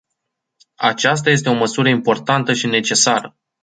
[0.79, 3.37] Aceasta este o măsură importantă și necesară.